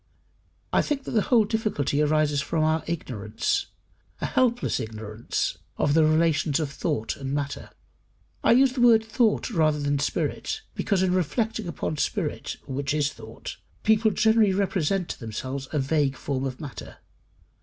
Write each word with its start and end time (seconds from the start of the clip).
I 0.73 0.81
think 0.81 1.03
that 1.03 1.11
the 1.11 1.21
whole 1.21 1.45
difficulty 1.45 2.01
arises 2.01 2.41
from 2.41 2.63
our 2.63 2.83
ignorance 2.87 3.67
a 4.19 4.25
helpless 4.25 4.79
ignorance 4.79 5.59
of 5.77 5.93
the 5.93 6.03
relations 6.03 6.59
of 6.59 6.71
thought 6.71 7.15
and 7.17 7.35
matter. 7.35 7.69
I 8.43 8.53
use 8.53 8.73
the 8.73 8.81
word 8.81 9.05
thought 9.05 9.51
rather 9.51 9.77
than 9.79 9.99
spirit, 9.99 10.63
because 10.73 11.03
in 11.03 11.13
reflecting 11.13 11.67
upon 11.67 11.97
spirit 11.97 12.57
(which 12.65 12.95
is 12.95 13.13
thought), 13.13 13.57
people 13.83 14.09
generally 14.09 14.53
represent 14.53 15.07
to 15.09 15.19
themselves 15.19 15.67
a 15.71 15.77
vague 15.77 16.15
form 16.17 16.45
of 16.45 16.59
matter. 16.59 16.97